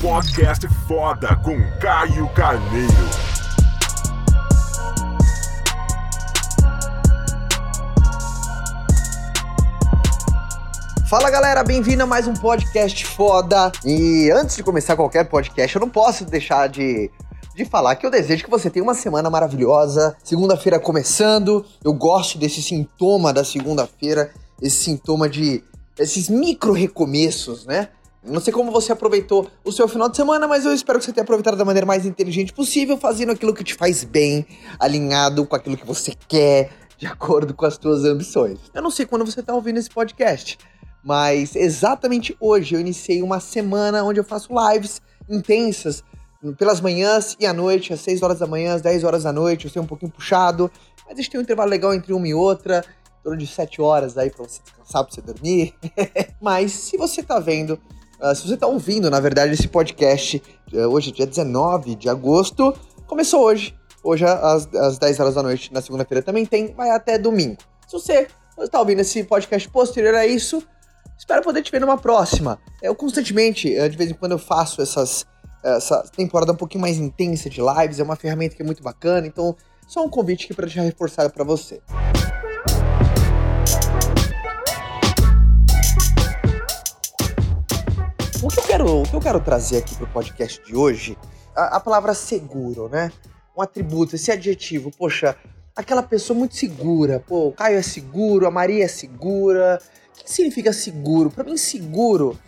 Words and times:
Podcast 0.00 0.68
foda 0.86 1.34
com 1.42 1.58
Caio 1.80 2.28
Carneiro. 2.28 2.88
Fala 11.10 11.28
galera, 11.30 11.64
bem-vindo 11.64 12.04
a 12.04 12.06
mais 12.06 12.28
um 12.28 12.34
podcast 12.34 13.04
foda. 13.06 13.72
E 13.84 14.30
antes 14.30 14.54
de 14.54 14.62
começar 14.62 14.94
qualquer 14.94 15.24
podcast, 15.28 15.74
eu 15.74 15.80
não 15.80 15.90
posso 15.90 16.24
deixar 16.24 16.68
de, 16.68 17.10
de 17.56 17.64
falar 17.64 17.96
que 17.96 18.06
eu 18.06 18.10
desejo 18.10 18.44
que 18.44 18.50
você 18.50 18.70
tenha 18.70 18.84
uma 18.84 18.94
semana 18.94 19.28
maravilhosa. 19.28 20.16
Segunda-feira 20.22 20.78
começando, 20.78 21.66
eu 21.82 21.92
gosto 21.92 22.38
desse 22.38 22.62
sintoma 22.62 23.32
da 23.32 23.44
segunda-feira, 23.44 24.30
esse 24.62 24.76
sintoma 24.76 25.28
de 25.28 25.64
esses 25.98 26.28
micro 26.28 26.72
recomeços, 26.72 27.66
né? 27.66 27.88
Não 28.22 28.40
sei 28.40 28.52
como 28.52 28.72
você 28.72 28.92
aproveitou 28.92 29.48
o 29.64 29.70
seu 29.70 29.86
final 29.86 30.08
de 30.08 30.16
semana, 30.16 30.48
mas 30.48 30.64
eu 30.64 30.72
espero 30.72 30.98
que 30.98 31.04
você 31.04 31.12
tenha 31.12 31.22
aproveitado 31.22 31.56
da 31.56 31.64
maneira 31.64 31.86
mais 31.86 32.04
inteligente 32.04 32.52
possível, 32.52 32.96
fazendo 32.96 33.32
aquilo 33.32 33.54
que 33.54 33.62
te 33.62 33.74
faz 33.74 34.02
bem, 34.02 34.44
alinhado 34.78 35.46
com 35.46 35.54
aquilo 35.54 35.76
que 35.76 35.86
você 35.86 36.12
quer, 36.26 36.70
de 36.98 37.06
acordo 37.06 37.54
com 37.54 37.64
as 37.64 37.74
suas 37.74 38.04
ambições. 38.04 38.58
Eu 38.74 38.82
não 38.82 38.90
sei 38.90 39.06
quando 39.06 39.24
você 39.24 39.40
está 39.40 39.54
ouvindo 39.54 39.78
esse 39.78 39.88
podcast, 39.88 40.58
mas 41.02 41.54
exatamente 41.54 42.36
hoje 42.40 42.74
eu 42.74 42.80
iniciei 42.80 43.22
uma 43.22 43.38
semana 43.38 44.02
onde 44.02 44.18
eu 44.18 44.24
faço 44.24 44.48
lives 44.52 45.00
intensas 45.28 46.02
pelas 46.56 46.80
manhãs 46.80 47.36
e 47.38 47.46
à 47.46 47.52
noite, 47.52 47.92
às 47.92 48.00
6 48.00 48.22
horas 48.22 48.38
da 48.40 48.46
manhã, 48.46 48.74
às 48.74 48.82
10 48.82 49.04
horas 49.04 49.22
da 49.22 49.32
noite. 49.32 49.66
Eu 49.66 49.70
sei 49.70 49.80
um 49.80 49.86
pouquinho 49.86 50.10
puxado, 50.10 50.70
mas 51.06 51.14
a 51.14 51.16
gente 51.16 51.30
tem 51.30 51.40
um 51.40 51.42
intervalo 51.42 51.70
legal 51.70 51.94
entre 51.94 52.12
uma 52.12 52.26
e 52.26 52.34
outra, 52.34 52.84
torno 53.22 53.38
de 53.38 53.46
7 53.46 53.80
horas 53.80 54.18
aí 54.18 54.28
para 54.28 54.44
você 54.44 54.60
descansar, 54.62 55.04
para 55.04 55.14
você 55.14 55.20
dormir. 55.20 55.74
mas 56.42 56.72
se 56.72 56.96
você 56.96 57.22
tá 57.22 57.38
vendo 57.38 57.78
Uh, 58.20 58.34
se 58.34 58.46
você 58.46 58.54
está 58.54 58.66
ouvindo, 58.66 59.08
na 59.10 59.20
verdade, 59.20 59.52
esse 59.52 59.68
podcast, 59.68 60.42
uh, 60.72 60.78
hoje, 60.88 61.12
dia 61.12 61.26
19 61.26 61.94
de 61.94 62.08
agosto, 62.08 62.74
começou 63.06 63.44
hoje. 63.44 63.76
Hoje, 64.02 64.24
às, 64.24 64.66
às 64.74 64.98
10 64.98 65.20
horas 65.20 65.34
da 65.34 65.42
noite, 65.42 65.72
na 65.72 65.80
segunda-feira 65.80 66.22
também 66.22 66.44
tem, 66.44 66.74
vai 66.74 66.90
até 66.90 67.16
domingo. 67.16 67.58
Se 67.86 67.92
você 67.92 68.26
está 68.58 68.80
ouvindo 68.80 69.00
esse 69.00 69.22
podcast 69.22 69.68
posterior 69.68 70.14
a 70.16 70.26
isso, 70.26 70.62
espero 71.16 71.42
poder 71.42 71.62
te 71.62 71.70
ver 71.70 71.80
numa 71.80 71.96
próxima. 71.96 72.58
Eu 72.82 72.94
constantemente, 72.94 73.72
uh, 73.78 73.88
de 73.88 73.96
vez 73.96 74.10
em 74.10 74.14
quando, 74.14 74.32
eu 74.32 74.38
faço 74.38 74.82
essas, 74.82 75.24
essa 75.62 76.02
temporada 76.16 76.52
um 76.52 76.56
pouquinho 76.56 76.82
mais 76.82 76.96
intensa 76.96 77.48
de 77.48 77.60
lives, 77.60 78.00
é 78.00 78.02
uma 78.02 78.16
ferramenta 78.16 78.56
que 78.56 78.62
é 78.62 78.64
muito 78.64 78.82
bacana, 78.82 79.28
então, 79.28 79.54
só 79.86 80.04
um 80.04 80.08
convite 80.10 80.46
aqui 80.46 80.54
para 80.54 80.66
deixar 80.66 80.82
reforçado 80.82 81.32
para 81.32 81.44
você. 81.44 81.80
O 88.48 88.50
que 88.50 88.60
eu 88.60 88.64
quero, 88.64 89.00
o 89.00 89.02
que 89.02 89.14
eu 89.14 89.20
quero 89.20 89.40
trazer 89.40 89.76
aqui 89.76 89.94
pro 89.94 90.06
podcast 90.06 90.64
de 90.64 90.74
hoje, 90.74 91.18
a, 91.54 91.76
a 91.76 91.80
palavra 91.80 92.14
seguro, 92.14 92.88
né? 92.88 93.12
Um 93.54 93.60
atributo, 93.60 94.16
esse 94.16 94.32
adjetivo, 94.32 94.90
poxa, 94.90 95.36
aquela 95.76 96.02
pessoa 96.02 96.38
muito 96.38 96.56
segura. 96.56 97.20
Pô, 97.20 97.48
o 97.48 97.52
Caio 97.52 97.76
é 97.76 97.82
seguro, 97.82 98.46
a 98.46 98.50
Maria 98.50 98.86
é 98.86 98.88
segura. 98.88 99.78
O 100.18 100.24
que 100.24 100.32
significa 100.32 100.72
seguro? 100.72 101.30
Para 101.30 101.44
mim, 101.44 101.58
seguro, 101.58 102.38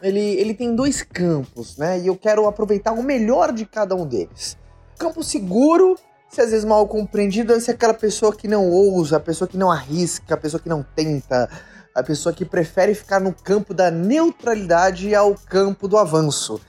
ele, 0.00 0.20
ele 0.20 0.54
tem 0.54 0.76
dois 0.76 1.02
campos, 1.02 1.76
né? 1.76 1.98
E 1.98 2.06
eu 2.06 2.14
quero 2.14 2.46
aproveitar 2.46 2.92
o 2.92 3.02
melhor 3.02 3.52
de 3.52 3.66
cada 3.66 3.96
um 3.96 4.06
deles. 4.06 4.56
Campo 4.96 5.24
seguro, 5.24 5.98
se 6.30 6.40
às 6.40 6.52
vezes 6.52 6.64
mal 6.64 6.86
compreendido, 6.86 7.52
é 7.52 7.56
aquela 7.56 7.94
pessoa 7.94 8.32
que 8.32 8.46
não 8.46 8.70
ousa, 8.70 9.16
a 9.16 9.20
pessoa 9.20 9.48
que 9.48 9.56
não 9.56 9.72
arrisca, 9.72 10.34
a 10.34 10.38
pessoa 10.38 10.60
que 10.60 10.68
não 10.68 10.84
tenta, 10.94 11.50
a 11.98 12.02
pessoa 12.02 12.32
que 12.32 12.44
prefere 12.44 12.94
ficar 12.94 13.20
no 13.20 13.32
campo 13.32 13.74
da 13.74 13.90
neutralidade 13.90 15.14
ao 15.14 15.34
campo 15.34 15.88
do 15.88 15.98
avanço. 15.98 16.60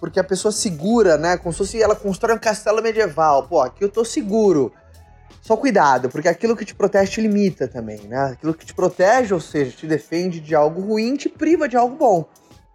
Porque 0.00 0.18
a 0.18 0.24
pessoa 0.24 0.50
segura, 0.50 1.16
né? 1.16 1.36
Como 1.36 1.52
se 1.52 1.58
fosse 1.58 1.80
ela 1.80 1.94
constrói 1.94 2.34
um 2.34 2.38
castelo 2.38 2.82
medieval. 2.82 3.46
Pô, 3.46 3.60
aqui 3.60 3.84
eu 3.84 3.88
tô 3.88 4.04
seguro. 4.04 4.72
Só 5.40 5.56
cuidado, 5.56 6.08
porque 6.08 6.28
aquilo 6.28 6.56
que 6.56 6.64
te 6.64 6.74
protege 6.74 7.12
te 7.12 7.20
limita 7.20 7.66
também, 7.66 8.00
né? 8.02 8.32
Aquilo 8.32 8.54
que 8.54 8.64
te 8.64 8.74
protege, 8.74 9.34
ou 9.34 9.40
seja, 9.40 9.72
te 9.72 9.86
defende 9.86 10.40
de 10.40 10.54
algo 10.54 10.80
ruim, 10.80 11.16
te 11.16 11.28
priva 11.28 11.68
de 11.68 11.76
algo 11.76 11.96
bom. 11.96 12.24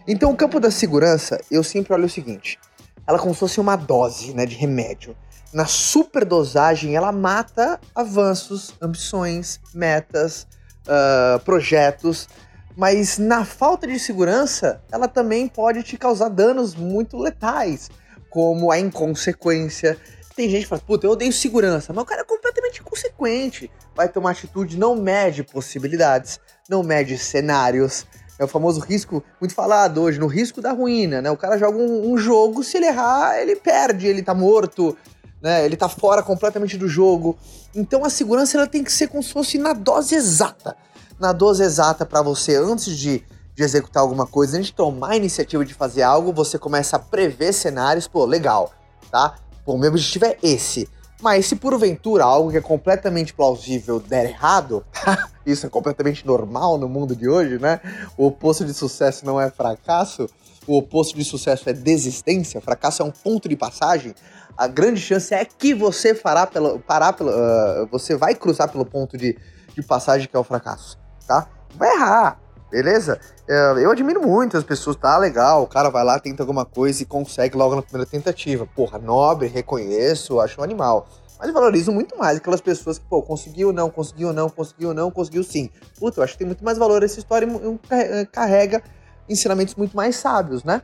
Então, 0.05 0.31
o 0.31 0.35
campo 0.35 0.59
da 0.59 0.71
segurança, 0.71 1.39
eu 1.49 1.63
sempre 1.63 1.93
olho 1.93 2.05
o 2.05 2.09
seguinte: 2.09 2.59
ela 3.05 3.19
como 3.19 3.33
se 3.33 3.39
fosse 3.39 3.59
uma 3.59 3.75
dose, 3.75 4.33
né, 4.33 4.45
de 4.45 4.55
remédio. 4.55 5.15
Na 5.53 5.65
superdosagem, 5.65 6.95
ela 6.95 7.11
mata 7.11 7.79
avanços, 7.95 8.73
ambições, 8.81 9.61
metas, 9.73 10.45
uh, 10.87 11.39
projetos, 11.39 12.27
mas 12.75 13.17
na 13.17 13.43
falta 13.43 13.87
de 13.87 13.99
segurança, 13.99 14.81
ela 14.91 15.07
também 15.07 15.47
pode 15.47 15.83
te 15.83 15.97
causar 15.97 16.29
danos 16.29 16.75
muito 16.75 17.17
letais, 17.17 17.89
como 18.29 18.71
a 18.71 18.79
inconsequência. 18.79 19.97
Tem 20.35 20.47
gente 20.47 20.63
que 20.63 20.69
fala, 20.69 20.81
puta, 20.85 21.07
eu 21.07 21.11
odeio 21.11 21.33
segurança, 21.33 21.91
mas 21.91 22.03
o 22.03 22.05
cara 22.05 22.21
é 22.21 22.23
completamente 22.23 22.81
inconsequente. 22.81 23.71
Vai 23.95 24.07
tomar 24.07 24.31
atitude, 24.31 24.77
não 24.77 24.95
mede 24.95 25.43
possibilidades, 25.43 26.39
não 26.69 26.83
mede 26.83 27.17
cenários. 27.17 28.05
É 28.37 28.43
o 28.43 28.47
famoso 28.47 28.79
risco, 28.79 29.23
muito 29.41 29.55
falado 29.55 29.99
hoje, 29.99 30.19
no 30.19 30.27
risco 30.27 30.61
da 30.61 30.71
ruína, 30.71 31.19
né? 31.23 31.31
O 31.31 31.37
cara 31.37 31.57
joga 31.57 31.79
um, 31.79 32.13
um 32.13 32.17
jogo, 32.19 32.63
se 32.63 32.77
ele 32.77 32.85
errar, 32.85 33.41
ele 33.41 33.55
perde, 33.55 34.05
ele 34.05 34.21
tá 34.21 34.35
morto, 34.35 34.95
né? 35.41 35.65
Ele 35.65 35.77
tá 35.77 35.87
fora 35.89 36.21
completamente 36.21 36.77
do 36.77 36.87
jogo. 36.87 37.37
Então 37.75 38.03
a 38.03 38.09
segurança 38.09 38.57
ela 38.57 38.67
tem 38.67 38.83
que 38.83 38.91
ser 38.91 39.07
como 39.07 39.23
se 39.23 39.31
fosse 39.31 39.57
na 39.57 39.73
dose 39.73 40.15
exata. 40.15 40.75
Na 41.19 41.31
dose 41.31 41.63
exata 41.63 42.05
para 42.05 42.21
você, 42.21 42.55
antes 42.55 42.97
de, 42.97 43.23
de 43.55 43.63
executar 43.63 44.03
alguma 44.03 44.27
coisa, 44.27 44.57
antes 44.57 44.67
de 44.67 44.73
tomar 44.73 45.11
a 45.11 45.17
iniciativa 45.17 45.65
de 45.65 45.73
fazer 45.73 46.03
algo, 46.03 46.31
você 46.31 46.59
começa 46.59 46.95
a 46.95 46.99
prever 46.99 47.53
cenários, 47.53 48.07
pô, 48.07 48.25
legal, 48.25 48.71
tá? 49.11 49.35
Pô, 49.65 49.77
meu 49.77 49.89
objetivo 49.89 50.25
é 50.25 50.37
esse. 50.43 50.87
Mas 51.19 51.47
se 51.47 51.55
porventura 51.55 52.23
algo 52.23 52.51
que 52.51 52.57
é 52.57 52.61
completamente 52.61 53.33
plausível 53.33 53.99
der 53.99 54.25
errado, 54.25 54.85
isso 55.45 55.65
é 55.65 55.69
completamente 55.69 56.25
normal 56.25 56.77
no 56.77 56.87
mundo 56.87 57.15
de 57.15 57.27
hoje, 57.27 57.57
né? 57.57 57.81
O 58.15 58.27
oposto 58.27 58.63
de 58.63 58.73
sucesso 58.73 59.25
não 59.25 59.41
é 59.41 59.49
fracasso, 59.49 60.29
o 60.71 60.77
oposto 60.77 61.17
de 61.17 61.23
sucesso 61.23 61.69
é 61.69 61.73
desistência, 61.73 62.61
fracasso 62.61 63.01
é 63.01 63.05
um 63.05 63.11
ponto 63.11 63.47
de 63.47 63.55
passagem 63.55 64.13
a 64.57 64.67
grande 64.67 64.99
chance 64.99 65.33
é 65.33 65.45
que 65.45 65.73
você 65.73 66.15
fará 66.15 66.47
pelo, 66.47 66.79
parar 66.79 67.13
pelo, 67.13 67.29
uh, 67.29 67.87
você 67.91 68.15
vai 68.15 68.33
cruzar 68.33 68.69
pelo 68.69 68.83
ponto 68.83 69.15
de, 69.15 69.37
de 69.75 69.83
passagem 69.83 70.27
que 70.27 70.35
é 70.35 70.39
o 70.39 70.43
fracasso, 70.43 70.97
tá? 71.27 71.47
Vai 71.75 71.93
errar, 71.93 72.39
beleza? 72.71 73.19
Uh, 73.47 73.77
eu 73.77 73.91
admiro 73.91 74.27
muito 74.27 74.57
as 74.57 74.63
pessoas, 74.63 74.95
tá 74.95 75.15
legal, 75.19 75.61
o 75.61 75.67
cara 75.67 75.89
vai 75.89 76.03
lá, 76.03 76.19
tenta 76.19 76.41
alguma 76.41 76.65
coisa 76.65 77.03
e 77.03 77.05
consegue 77.05 77.55
logo 77.55 77.75
na 77.75 77.83
primeira 77.83 78.09
tentativa. 78.09 78.65
Porra, 78.65 78.97
nobre, 78.97 79.47
reconheço, 79.47 80.39
acho 80.39 80.59
um 80.59 80.63
animal. 80.63 81.07
Mas 81.37 81.49
eu 81.49 81.53
valorizo 81.53 81.91
muito 81.91 82.17
mais 82.17 82.37
aquelas 82.37 82.59
pessoas 82.59 82.97
que, 82.97 83.05
pô, 83.05 83.21
conseguiu 83.21 83.71
não, 83.71 83.91
conseguiu 83.91 84.33
não, 84.33 84.49
conseguiu 84.49 84.91
não, 84.91 85.11
conseguiu 85.11 85.43
sim. 85.43 85.69
Puta, 85.99 86.19
eu 86.19 86.23
acho 86.23 86.33
que 86.33 86.39
tem 86.39 86.47
muito 86.47 86.65
mais 86.65 86.79
valor 86.79 87.03
essa 87.03 87.19
história 87.19 87.47
e 87.47 88.25
carrega 88.25 88.81
ensinamentos 89.29 89.75
muito 89.75 89.95
mais 89.95 90.15
sábios, 90.15 90.63
né? 90.63 90.81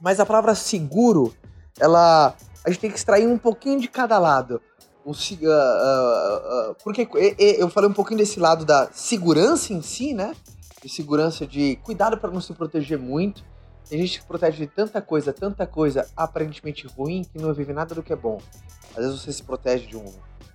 Mas 0.00 0.20
a 0.20 0.26
palavra 0.26 0.54
seguro, 0.54 1.34
ela 1.78 2.34
a 2.64 2.70
gente 2.70 2.80
tem 2.80 2.90
que 2.90 2.96
extrair 2.96 3.26
um 3.26 3.36
pouquinho 3.36 3.78
de 3.78 3.88
cada 3.88 4.18
lado. 4.18 4.60
O, 5.04 5.10
uh, 5.10 5.12
uh, 5.12 6.70
uh, 6.70 6.74
porque 6.82 7.06
eu 7.38 7.68
falei 7.68 7.90
um 7.90 7.92
pouquinho 7.92 8.18
desse 8.18 8.40
lado 8.40 8.64
da 8.64 8.88
segurança 8.90 9.74
em 9.74 9.82
si, 9.82 10.14
né? 10.14 10.34
De 10.82 10.88
segurança 10.88 11.46
de 11.46 11.76
cuidado 11.76 12.16
para 12.16 12.30
não 12.30 12.40
se 12.40 12.54
proteger 12.54 12.98
muito. 12.98 13.44
Tem 13.88 14.00
gente 14.00 14.20
que 14.20 14.26
protege 14.26 14.64
de 14.64 14.66
tanta 14.66 15.02
coisa, 15.02 15.30
tanta 15.30 15.66
coisa 15.66 16.08
aparentemente 16.16 16.86
ruim 16.86 17.22
que 17.22 17.38
não 17.38 17.52
vive 17.52 17.74
nada 17.74 17.94
do 17.94 18.02
que 18.02 18.14
é 18.14 18.16
bom. 18.16 18.40
Às 18.96 19.04
vezes 19.04 19.20
você 19.20 19.32
se 19.32 19.42
protege 19.42 19.86
de 19.86 19.96
um, 19.96 20.06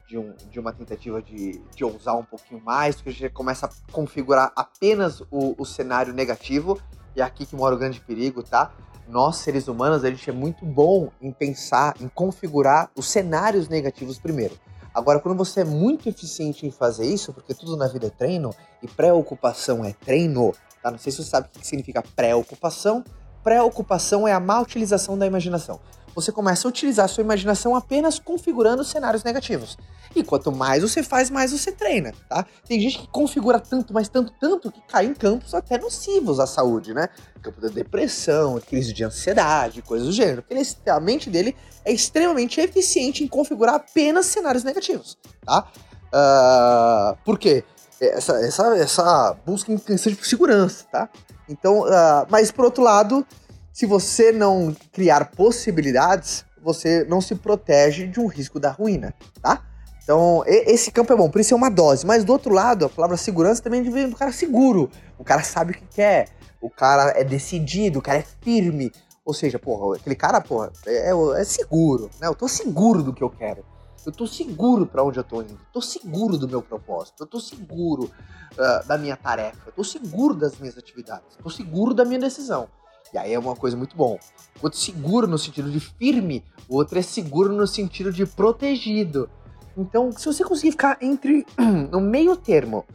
de, 0.07 0.17
um, 0.17 0.33
de 0.49 0.59
uma 0.59 0.73
tentativa 0.73 1.21
de, 1.21 1.61
de 1.75 1.83
ousar 1.83 2.17
um 2.17 2.23
pouquinho 2.23 2.59
mais, 2.63 2.95
porque 2.95 3.09
a 3.09 3.13
gente 3.13 3.29
começa 3.29 3.67
a 3.67 3.91
configurar 3.91 4.51
apenas 4.55 5.21
o, 5.29 5.53
o 5.59 5.63
cenário 5.63 6.11
negativo. 6.11 6.81
E 7.15 7.21
é 7.21 7.23
aqui 7.23 7.45
que 7.45 7.55
mora 7.55 7.75
o 7.75 7.77
grande 7.77 7.99
perigo, 7.99 8.43
tá? 8.43 8.71
nós, 9.09 9.37
seres 9.37 9.67
humanos, 9.67 10.03
a 10.03 10.09
gente 10.09 10.29
é 10.29 10.33
muito 10.33 10.63
bom 10.65 11.09
em 11.19 11.31
pensar, 11.31 11.95
em 11.99 12.07
configurar 12.07 12.91
os 12.95 13.09
cenários 13.09 13.67
negativos 13.67 14.19
primeiro. 14.19 14.55
Agora, 14.93 15.19
quando 15.19 15.37
você 15.37 15.61
é 15.61 15.65
muito 15.65 16.07
eficiente 16.07 16.65
em 16.65 16.71
fazer 16.71 17.05
isso, 17.05 17.33
porque 17.33 17.53
tudo 17.53 17.75
na 17.75 17.87
vida 17.87 18.07
é 18.07 18.09
treino, 18.09 18.53
e 18.81 18.87
preocupação 18.87 19.83
é 19.83 19.93
treino, 19.93 20.53
tá? 20.81 20.91
Não 20.91 20.97
sei 20.97 21.11
se 21.11 21.23
você 21.23 21.29
sabe 21.29 21.47
o 21.47 21.59
que 21.59 21.65
significa 21.65 22.03
preocupação. 22.15 23.03
Preocupação 23.43 24.27
é 24.27 24.33
a 24.33 24.39
má 24.39 24.59
utilização 24.59 25.17
da 25.17 25.25
imaginação 25.25 25.79
você 26.15 26.31
começa 26.31 26.67
a 26.67 26.69
utilizar 26.69 27.05
a 27.05 27.07
sua 27.07 27.23
imaginação 27.23 27.75
apenas 27.75 28.19
configurando 28.19 28.83
cenários 28.83 29.23
negativos. 29.23 29.77
E 30.15 30.23
quanto 30.23 30.51
mais 30.51 30.81
você 30.81 31.03
faz, 31.03 31.29
mais 31.29 31.51
você 31.51 31.71
treina, 31.71 32.13
tá? 32.27 32.45
Tem 32.67 32.79
gente 32.79 32.99
que 32.99 33.07
configura 33.07 33.59
tanto, 33.59 33.93
mas 33.93 34.09
tanto, 34.09 34.33
tanto, 34.39 34.71
que 34.71 34.81
cai 34.87 35.05
em 35.05 35.13
campos 35.13 35.53
até 35.53 35.77
nocivos 35.77 36.39
à 36.39 36.47
saúde, 36.47 36.93
né? 36.93 37.09
Campo 37.41 37.61
da 37.61 37.69
depressão, 37.69 38.59
crise 38.59 38.91
de 38.91 39.03
ansiedade, 39.03 39.81
coisas 39.81 40.07
do 40.07 40.13
gênero. 40.13 40.41
Porque 40.41 40.89
a 40.89 40.99
mente 40.99 41.29
dele 41.29 41.55
é 41.85 41.91
extremamente 41.91 42.59
eficiente 42.59 43.23
em 43.23 43.27
configurar 43.27 43.75
apenas 43.75 44.25
cenários 44.25 44.63
negativos, 44.63 45.17
tá? 45.45 45.67
Uh, 46.07 47.17
por 47.23 47.37
quê? 47.37 47.63
Essa, 48.01 48.33
essa, 48.37 48.77
essa 48.77 49.37
busca 49.45 49.71
por 49.77 50.25
segurança, 50.25 50.85
tá? 50.91 51.09
Então, 51.47 51.81
uh, 51.81 52.25
mas 52.29 52.51
por 52.51 52.65
outro 52.65 52.83
lado, 52.83 53.25
Se 53.71 53.85
você 53.85 54.31
não 54.31 54.75
criar 54.91 55.31
possibilidades, 55.31 56.45
você 56.61 57.05
não 57.05 57.21
se 57.21 57.35
protege 57.35 58.07
de 58.07 58.19
um 58.19 58.27
risco 58.27 58.59
da 58.59 58.71
ruína, 58.71 59.13
tá? 59.41 59.63
Então, 60.03 60.43
esse 60.47 60.91
campo 60.91 61.13
é 61.13 61.15
bom, 61.15 61.29
por 61.29 61.39
isso 61.39 61.53
é 61.53 61.57
uma 61.57 61.69
dose. 61.69 62.05
Mas 62.05 62.23
do 62.23 62.31
outro 62.31 62.51
lado, 62.51 62.85
a 62.85 62.89
palavra 62.89 63.15
segurança 63.15 63.61
também 63.61 63.83
vem 63.83 64.09
do 64.09 64.15
cara 64.15 64.31
seguro. 64.31 64.89
O 65.19 65.23
cara 65.23 65.43
sabe 65.43 65.71
o 65.71 65.75
que 65.75 65.85
quer, 65.85 66.29
o 66.59 66.69
cara 66.69 67.11
é 67.15 67.23
decidido, 67.23 67.99
o 67.99 68.01
cara 68.01 68.17
é 68.17 68.25
firme. 68.41 68.91
Ou 69.23 69.33
seja, 69.33 69.59
porra, 69.59 69.97
aquele 69.97 70.15
cara, 70.15 70.41
porra, 70.41 70.71
é, 70.87 71.11
é 71.11 71.43
seguro, 71.43 72.09
né? 72.19 72.27
Eu 72.27 72.33
tô 72.33 72.47
seguro 72.47 73.03
do 73.03 73.13
que 73.13 73.23
eu 73.23 73.29
quero. 73.29 73.63
Eu 74.05 74.11
tô 74.11 74.25
seguro 74.25 74.87
para 74.87 75.03
onde 75.03 75.19
eu 75.19 75.23
tô 75.23 75.41
indo. 75.41 75.53
Eu 75.53 75.73
tô 75.73 75.81
seguro 75.81 76.37
do 76.37 76.47
meu 76.47 76.63
propósito. 76.63 77.21
Eu 77.21 77.27
tô 77.27 77.39
seguro 77.39 78.05
uh, 78.05 78.87
da 78.87 78.97
minha 78.97 79.15
tarefa. 79.15 79.59
Eu 79.67 79.73
tô 79.73 79.83
seguro 79.83 80.33
das 80.33 80.57
minhas 80.57 80.77
atividades. 80.77 81.37
Eu 81.37 81.43
tô 81.43 81.49
seguro 81.51 81.93
da 81.93 82.03
minha 82.03 82.19
decisão. 82.19 82.67
E 83.13 83.17
aí 83.17 83.33
é 83.33 83.39
uma 83.39 83.55
coisa 83.55 83.75
muito 83.75 83.95
bom. 83.95 84.17
Outro 84.61 84.79
seguro 84.79 85.27
no 85.27 85.37
sentido 85.37 85.71
de 85.71 85.79
firme, 85.79 86.43
o 86.67 86.75
outro 86.75 86.99
é 86.99 87.01
seguro 87.01 87.53
no 87.53 87.65
sentido 87.65 88.11
de 88.11 88.25
protegido. 88.25 89.29
Então, 89.77 90.11
se 90.11 90.25
você 90.25 90.43
conseguir 90.43 90.71
ficar 90.71 90.97
entre 91.01 91.45
no 91.91 92.01
meio 92.01 92.35
termo 92.35 92.85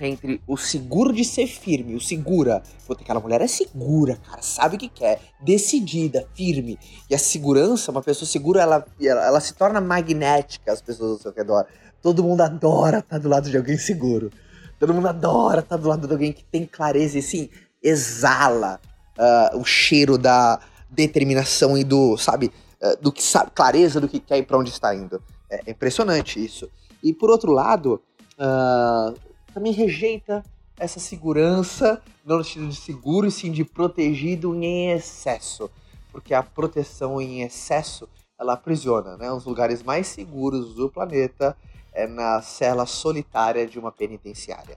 entre 0.00 0.42
o 0.46 0.56
seguro 0.56 1.12
de 1.12 1.24
ser 1.24 1.46
firme, 1.46 1.94
o 1.94 2.00
segura. 2.00 2.62
Puta, 2.86 3.02
aquela 3.02 3.20
mulher 3.20 3.40
é 3.40 3.46
segura, 3.46 4.16
cara, 4.16 4.42
sabe 4.42 4.76
o 4.76 4.78
que 4.78 4.88
quer, 4.88 5.20
decidida, 5.40 6.28
firme. 6.34 6.78
E 7.08 7.14
a 7.14 7.18
segurança, 7.18 7.90
uma 7.90 8.02
pessoa 8.02 8.28
segura, 8.28 8.62
ela, 8.62 8.86
ela, 9.00 9.24
ela 9.24 9.40
se 9.40 9.54
torna 9.54 9.80
magnética 9.80 10.72
às 10.72 10.82
pessoas 10.82 11.12
ao 11.12 11.18
seu 11.18 11.32
redor. 11.32 11.66
Todo 12.02 12.22
mundo 12.22 12.42
adora 12.42 12.98
estar 12.98 13.18
do 13.18 13.28
lado 13.28 13.50
de 13.50 13.56
alguém 13.56 13.78
seguro. 13.78 14.30
Todo 14.78 14.92
mundo 14.92 15.08
adora 15.08 15.60
estar 15.60 15.76
do 15.76 15.88
lado 15.88 16.06
de 16.06 16.12
alguém 16.12 16.32
que 16.32 16.44
tem 16.44 16.66
clareza 16.66 17.18
e 17.18 17.22
sim, 17.22 17.48
exala 17.82 18.78
uh, 19.18 19.58
o 19.58 19.64
cheiro 19.64 20.16
da 20.16 20.60
determinação 20.90 21.76
e 21.76 21.84
do, 21.84 22.16
sabe, 22.16 22.52
uh, 22.80 23.02
do 23.02 23.12
que 23.12 23.22
sabe, 23.22 23.50
clareza 23.54 24.00
do 24.00 24.08
que 24.08 24.20
quer 24.20 24.38
e 24.38 24.42
para 24.42 24.58
onde 24.58 24.70
está 24.70 24.94
indo. 24.94 25.22
É 25.50 25.70
impressionante 25.70 26.44
isso. 26.44 26.68
E 27.02 27.12
por 27.12 27.30
outro 27.30 27.52
lado, 27.52 28.00
uh, 28.38 29.18
também 29.52 29.72
rejeita 29.72 30.42
essa 30.78 31.00
segurança, 31.00 32.02
não 32.24 32.38
no 32.38 32.44
sentido 32.44 32.68
de 32.68 32.76
seguro, 32.76 33.26
e 33.26 33.30
sim 33.30 33.50
de 33.50 33.64
protegido 33.64 34.54
em 34.54 34.90
excesso. 34.90 35.70
Porque 36.12 36.34
a 36.34 36.42
proteção 36.42 37.20
em 37.20 37.42
excesso, 37.42 38.08
ela 38.38 38.54
aprisiona, 38.54 39.16
né? 39.16 39.30
Os 39.32 39.44
lugares 39.44 39.82
mais 39.82 40.06
seguros 40.06 40.74
do 40.74 40.90
planeta 40.90 41.56
é 41.92 42.06
na 42.06 42.42
cela 42.42 42.84
solitária 42.84 43.66
de 43.66 43.78
uma 43.78 43.90
penitenciária? 43.90 44.76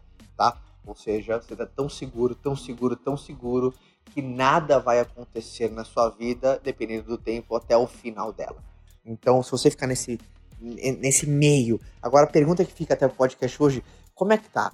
Ou 0.85 0.95
seja, 0.95 1.41
você 1.41 1.53
está 1.53 1.65
tão 1.65 1.87
seguro, 1.87 2.35
tão 2.35 2.55
seguro, 2.55 2.95
tão 2.95 3.15
seguro, 3.15 3.73
que 4.13 4.21
nada 4.21 4.79
vai 4.79 4.99
acontecer 4.99 5.69
na 5.69 5.83
sua 5.83 6.09
vida, 6.09 6.59
dependendo 6.63 7.07
do 7.07 7.17
tempo, 7.17 7.55
até 7.55 7.77
o 7.77 7.85
final 7.85 8.33
dela. 8.33 8.63
Então, 9.05 9.41
se 9.43 9.51
você 9.51 9.69
ficar 9.69 9.87
nesse, 9.87 10.19
nesse 10.59 11.27
meio... 11.27 11.79
Agora, 12.01 12.25
a 12.25 12.29
pergunta 12.29 12.65
que 12.65 12.73
fica 12.73 12.93
até 12.93 13.05
o 13.05 13.09
podcast 13.09 13.61
hoje 13.61 13.83
como 14.19 14.33
é 14.33 14.37
que 14.37 14.49
tá? 14.49 14.73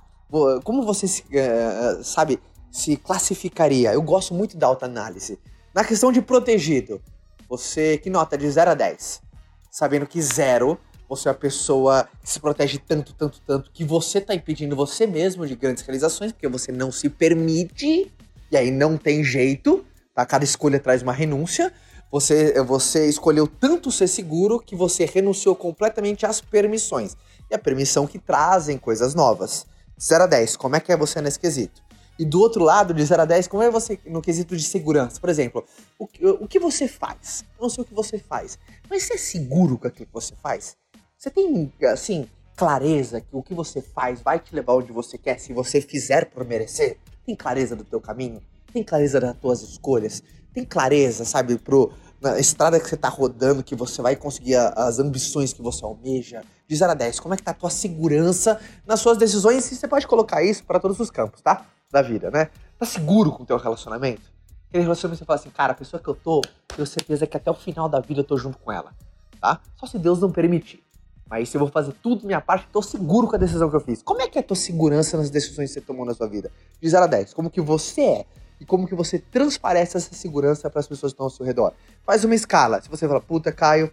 Como 0.63 0.83
você 0.83 1.07
se, 1.07 1.21
uh, 1.21 2.03
sabe, 2.03 2.39
se 2.71 2.97
classificaria? 2.97 3.93
Eu 3.93 4.01
gosto 4.01 4.33
muito 4.33 4.57
da 4.57 4.65
autoanálise. 4.65 5.37
Na 5.71 5.85
questão 5.85 6.11
de 6.11 6.19
protegido, 6.19 6.99
você 7.47 7.99
que 7.99 8.09
nota 8.09 8.35
de 8.35 8.49
0 8.49 8.71
a 8.71 8.73
10? 8.73 9.21
Sabendo 9.69 10.07
que 10.07 10.19
0, 10.19 10.79
você 11.07 11.27
é 11.27 11.31
a 11.31 11.35
pessoa 11.35 12.07
que 12.21 12.29
se 12.29 12.39
protege 12.39 12.79
tanto, 12.79 13.13
tanto, 13.13 13.41
tanto, 13.45 13.71
que 13.71 13.83
você 13.83 14.19
tá 14.19 14.33
impedindo 14.33 14.75
você 14.75 15.05
mesmo 15.05 15.45
de 15.45 15.55
grandes 15.55 15.83
realizações, 15.83 16.31
porque 16.31 16.47
você 16.47 16.71
não 16.71 16.91
se 16.91 17.09
permite, 17.09 18.11
e 18.51 18.57
aí 18.57 18.71
não 18.71 18.97
tem 18.97 19.23
jeito, 19.23 19.85
tá? 20.13 20.25
Cada 20.25 20.43
escolha 20.43 20.79
traz 20.79 21.01
uma 21.01 21.13
renúncia. 21.13 21.71
Você, 22.11 22.53
você 22.63 23.07
escolheu 23.07 23.47
tanto 23.47 23.91
ser 23.91 24.07
seguro 24.07 24.59
que 24.59 24.75
você 24.75 25.05
renunciou 25.05 25.55
completamente 25.55 26.25
às 26.25 26.39
permissões 26.39 27.17
e 27.49 27.55
a 27.55 27.59
permissão 27.59 28.07
que 28.07 28.19
trazem 28.19 28.77
coisas 28.77 29.13
novas. 29.13 29.65
0 29.99 30.23
a 30.23 30.27
10, 30.27 30.57
como 30.57 30.75
é 30.75 30.79
que 30.79 30.91
é 30.91 30.97
você 30.97 31.21
nesse 31.21 31.39
quesito? 31.39 31.83
E 32.17 32.23
do 32.23 32.39
outro 32.39 32.63
lado, 32.63 32.93
de 32.93 33.03
0 33.03 33.23
a 33.23 33.25
10, 33.25 33.47
como 33.47 33.61
é 33.61 33.69
você 33.69 33.99
no 34.05 34.21
quesito 34.21 34.55
de 34.55 34.63
segurança? 34.63 35.19
Por 35.19 35.29
exemplo, 35.29 35.65
o, 35.99 36.07
o 36.41 36.47
que 36.47 36.59
você 36.59 36.87
faz? 36.87 37.43
Eu 37.57 37.63
não 37.63 37.69
sei 37.69 37.83
o 37.83 37.87
que 37.87 37.93
você 37.93 38.17
faz, 38.17 38.57
mas 38.89 39.03
você 39.03 39.15
é 39.15 39.17
seguro 39.17 39.77
com 39.77 39.87
aquilo 39.87 40.05
que 40.05 40.13
você 40.13 40.33
faz? 40.41 40.77
Você 41.17 41.29
tem, 41.29 41.71
assim, 41.91 42.27
clareza 42.55 43.21
que 43.21 43.27
o 43.31 43.41
que 43.41 43.53
você 43.53 43.81
faz 43.81 44.21
vai 44.21 44.39
te 44.39 44.53
levar 44.53 44.73
onde 44.73 44.91
você 44.91 45.17
quer 45.17 45.39
se 45.39 45.53
você 45.53 45.81
fizer 45.81 46.25
por 46.25 46.45
merecer? 46.45 46.97
Tem 47.25 47.35
clareza 47.35 47.75
do 47.75 47.83
teu 47.83 47.99
caminho? 47.99 48.41
Tem 48.71 48.83
clareza 48.83 49.19
das 49.19 49.35
tuas 49.37 49.61
escolhas? 49.61 50.21
Tem 50.53 50.63
clareza, 50.63 51.25
sabe, 51.25 51.57
pro, 51.57 51.91
na 52.21 52.39
estrada 52.39 52.79
que 52.79 52.87
você 52.87 52.97
tá 52.97 53.09
rodando, 53.09 53.63
que 53.63 53.75
você 53.75 54.01
vai 54.01 54.15
conseguir 54.15 54.55
a, 54.55 54.69
as 54.69 54.99
ambições 54.99 55.53
que 55.53 55.61
você 55.61 55.83
almeja? 55.83 56.43
De 56.67 56.75
0 56.75 56.91
a 56.91 56.95
10, 56.95 57.19
como 57.19 57.33
é 57.33 57.37
que 57.37 57.43
tá 57.43 57.51
a 57.51 57.55
tua 57.55 57.69
segurança 57.69 58.59
nas 58.85 58.99
suas 58.99 59.17
decisões? 59.17 59.71
E 59.71 59.75
você 59.75 59.87
pode 59.87 60.07
colocar 60.07 60.43
isso 60.43 60.63
para 60.63 60.79
todos 60.79 60.99
os 60.99 61.09
campos, 61.09 61.41
tá? 61.41 61.65
Da 61.91 62.01
vida, 62.01 62.31
né? 62.31 62.49
Tá 62.77 62.85
seguro 62.85 63.31
com 63.31 63.43
o 63.43 63.45
teu 63.45 63.57
relacionamento? 63.57 64.23
Aquele 64.69 64.83
relacionamento 64.83 65.19
você 65.19 65.25
fala 65.25 65.39
assim, 65.39 65.49
cara, 65.49 65.73
a 65.73 65.75
pessoa 65.75 66.01
que 66.01 66.07
eu 66.07 66.15
tô, 66.15 66.41
tenho 66.75 66.85
certeza 66.85 67.25
que 67.25 67.37
até 67.37 67.49
o 67.49 67.53
final 67.53 67.87
da 67.87 67.99
vida 67.99 68.21
eu 68.21 68.23
tô 68.23 68.37
junto 68.37 68.57
com 68.57 68.71
ela, 68.71 68.93
tá? 69.39 69.61
Só 69.75 69.85
se 69.85 69.97
Deus 69.97 70.19
não 70.19 70.31
permitir. 70.31 70.84
Mas 71.29 71.49
se 71.49 71.57
eu 71.57 71.59
vou 71.59 71.69
fazer 71.69 71.93
tudo 72.03 72.25
minha 72.25 72.41
parte, 72.41 72.67
tô 72.71 72.81
seguro 72.81 73.27
com 73.27 73.35
a 73.35 73.39
decisão 73.39 73.69
que 73.69 73.75
eu 73.75 73.81
fiz. 73.81 74.01
Como 74.03 74.21
é 74.21 74.27
que 74.27 74.37
é 74.37 74.41
a 74.41 74.43
tua 74.43 74.55
segurança 74.55 75.17
nas 75.17 75.29
decisões 75.29 75.69
que 75.69 75.73
você 75.73 75.81
tomou 75.81 76.05
na 76.05 76.13
sua 76.13 76.27
vida? 76.27 76.51
De 76.79 76.89
0 76.89 77.03
a 77.03 77.07
10, 77.07 77.33
como 77.33 77.49
que 77.49 77.61
você 77.61 78.01
é? 78.01 78.25
e 78.59 78.65
como 78.65 78.87
que 78.87 78.95
você 78.95 79.19
transparece 79.19 79.97
essa 79.97 80.13
segurança 80.13 80.69
para 80.69 80.79
as 80.79 80.87
pessoas 80.87 81.11
que 81.11 81.15
estão 81.15 81.25
ao 81.25 81.29
seu 81.29 81.45
redor. 81.45 81.73
Faz 82.05 82.23
uma 82.23 82.35
escala. 82.35 82.81
Se 82.81 82.89
você 82.89 83.07
fala, 83.07 83.19
puta, 83.19 83.51
Caio, 83.51 83.91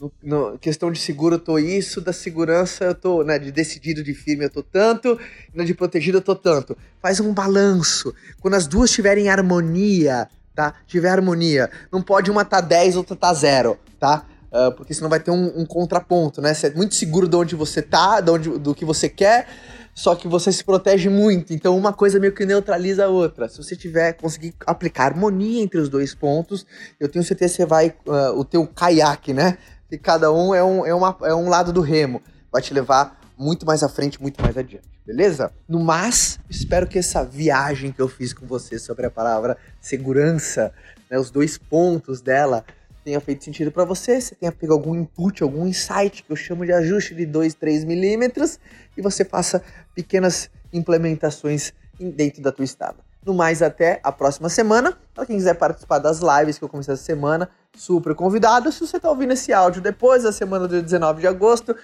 no, 0.00 0.12
no, 0.22 0.58
questão 0.58 0.90
de 0.90 0.98
seguro 0.98 1.36
eu 1.36 1.38
tô 1.38 1.58
isso, 1.58 2.00
da 2.00 2.12
segurança 2.12 2.84
eu 2.84 2.94
tô, 2.94 3.22
né, 3.22 3.38
de 3.38 3.52
decidido, 3.52 4.02
de 4.02 4.14
firme 4.14 4.44
eu 4.44 4.50
tô 4.50 4.62
tanto, 4.62 5.18
de 5.54 5.74
protegido 5.74 6.18
eu 6.18 6.22
tô 6.22 6.34
tanto. 6.34 6.76
Faz 7.00 7.20
um 7.20 7.32
balanço. 7.32 8.14
Quando 8.40 8.54
as 8.54 8.66
duas 8.66 8.90
tiverem 8.90 9.28
harmonia, 9.28 10.28
tá? 10.54 10.74
Tiver 10.86 11.10
harmonia. 11.10 11.70
Não 11.92 12.02
pode 12.02 12.30
uma 12.30 12.44
tá 12.44 12.60
10, 12.60 12.96
outra 12.96 13.16
tá 13.16 13.32
0, 13.32 13.78
tá? 13.98 14.26
Uh, 14.54 14.70
porque 14.70 14.94
senão 14.94 15.10
vai 15.10 15.18
ter 15.18 15.32
um, 15.32 15.62
um, 15.62 15.66
contraponto, 15.66 16.40
né? 16.40 16.54
Você 16.54 16.68
é 16.68 16.70
muito 16.70 16.94
seguro 16.94 17.26
de 17.26 17.34
onde 17.34 17.56
você 17.56 17.82
tá, 17.82 18.20
de 18.20 18.30
onde, 18.30 18.48
do 18.50 18.72
que 18.72 18.84
você 18.84 19.08
quer, 19.08 19.48
só 19.92 20.14
que 20.14 20.28
você 20.28 20.52
se 20.52 20.62
protege 20.62 21.08
muito, 21.08 21.52
então 21.52 21.76
uma 21.76 21.92
coisa 21.92 22.20
meio 22.20 22.32
que 22.32 22.46
neutraliza 22.46 23.06
a 23.06 23.08
outra. 23.08 23.48
Se 23.48 23.56
você 23.56 23.74
tiver 23.74 24.12
conseguir 24.12 24.54
aplicar 24.64 25.06
harmonia 25.06 25.60
entre 25.60 25.80
os 25.80 25.88
dois 25.88 26.14
pontos, 26.14 26.64
eu 27.00 27.08
tenho 27.08 27.24
certeza 27.24 27.50
que 27.50 27.56
você 27.56 27.66
vai 27.66 27.96
uh, 28.06 28.38
o 28.38 28.44
teu 28.44 28.64
caiaque, 28.64 29.34
né? 29.34 29.58
Que 29.88 29.98
cada 29.98 30.32
um 30.32 30.54
é 30.54 30.62
um, 30.62 30.86
é, 30.86 30.94
uma, 30.94 31.16
é 31.22 31.34
um 31.34 31.48
lado 31.48 31.72
do 31.72 31.80
remo, 31.80 32.22
vai 32.52 32.62
te 32.62 32.72
levar 32.72 33.20
muito 33.36 33.66
mais 33.66 33.82
à 33.82 33.88
frente, 33.88 34.22
muito 34.22 34.40
mais 34.40 34.56
adiante, 34.56 34.88
beleza? 35.04 35.50
No 35.68 35.80
mais, 35.80 36.38
espero 36.48 36.86
que 36.86 37.00
essa 37.00 37.24
viagem 37.24 37.90
que 37.90 38.00
eu 38.00 38.06
fiz 38.06 38.32
com 38.32 38.46
você 38.46 38.78
sobre 38.78 39.04
a 39.04 39.10
palavra 39.10 39.56
segurança, 39.80 40.72
né, 41.10 41.18
os 41.18 41.28
dois 41.30 41.58
pontos 41.58 42.20
dela, 42.20 42.64
tenha 43.04 43.20
feito 43.20 43.44
sentido 43.44 43.70
para 43.70 43.84
você, 43.84 44.20
você 44.20 44.34
tenha 44.34 44.50
pego 44.50 44.72
algum 44.72 44.94
input, 44.94 45.42
algum 45.42 45.66
insight, 45.66 46.22
que 46.22 46.32
eu 46.32 46.36
chamo 46.36 46.64
de 46.64 46.72
ajuste 46.72 47.14
de 47.14 47.26
2, 47.26 47.54
3 47.54 47.84
milímetros, 47.84 48.58
e 48.96 49.02
você 49.02 49.24
faça 49.24 49.62
pequenas 49.94 50.50
implementações 50.72 51.72
dentro 52.00 52.42
da 52.42 52.50
tua 52.50 52.64
estrada. 52.64 52.96
No 53.24 53.34
mais, 53.34 53.62
até 53.62 54.00
a 54.02 54.10
próxima 54.10 54.48
semana. 54.48 54.96
Para 55.14 55.24
quem 55.24 55.36
quiser 55.36 55.54
participar 55.54 55.98
das 55.98 56.20
lives 56.20 56.58
que 56.58 56.64
eu 56.64 56.68
comecei 56.68 56.92
essa 56.94 57.02
semana, 57.02 57.48
super 57.74 58.14
convidado. 58.14 58.70
Se 58.72 58.80
você 58.80 58.96
está 58.96 59.08
ouvindo 59.08 59.32
esse 59.32 59.52
áudio 59.52 59.80
depois 59.80 60.24
da 60.24 60.32
semana 60.32 60.68
do 60.68 60.82
19 60.82 61.20
de 61.20 61.26
agosto, 61.26 61.74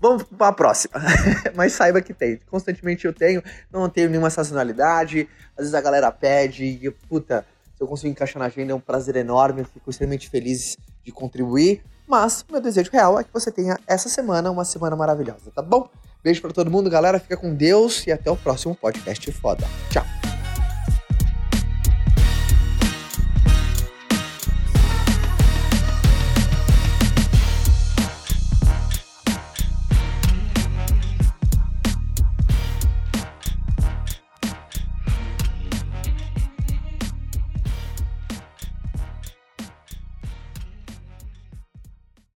vamos 0.00 0.24
para 0.24 0.48
a 0.48 0.52
próxima. 0.52 0.94
Mas 1.54 1.72
saiba 1.72 2.02
que 2.02 2.12
tem. 2.12 2.40
Constantemente 2.50 3.06
eu 3.06 3.12
tenho, 3.12 3.42
não 3.70 3.88
tenho 3.88 4.10
nenhuma 4.10 4.28
sazonalidade. 4.28 5.28
Às 5.56 5.64
vezes 5.64 5.74
a 5.74 5.80
galera 5.80 6.10
pede 6.10 6.64
e, 6.64 6.90
puta, 7.08 7.46
eu 7.82 7.88
conseguir 7.88 8.10
encaixar 8.10 8.38
na 8.38 8.46
agenda 8.46 8.72
é 8.72 8.74
um 8.74 8.80
prazer 8.80 9.16
enorme. 9.16 9.62
Eu 9.62 9.66
fico 9.66 9.90
extremamente 9.90 10.28
feliz 10.28 10.76
de 11.04 11.12
contribuir. 11.12 11.82
Mas 12.06 12.44
meu 12.50 12.60
desejo 12.60 12.90
real 12.92 13.18
é 13.18 13.24
que 13.24 13.32
você 13.32 13.50
tenha 13.50 13.78
essa 13.86 14.08
semana 14.08 14.50
uma 14.50 14.64
semana 14.64 14.96
maravilhosa, 14.96 15.50
tá 15.54 15.62
bom? 15.62 15.88
Beijo 16.22 16.40
para 16.40 16.52
todo 16.52 16.70
mundo, 16.70 16.88
galera. 16.90 17.18
Fica 17.18 17.36
com 17.36 17.54
Deus 17.54 18.06
e 18.06 18.12
até 18.12 18.30
o 18.30 18.36
próximo 18.36 18.74
podcast 18.74 19.30
foda. 19.32 19.66
Tchau. 19.90 20.11